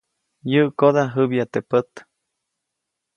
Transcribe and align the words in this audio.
Yäʼkoda 0.51 1.03
jäbya 1.13 1.45
teʼ 1.51 1.65
pät. 1.69 1.91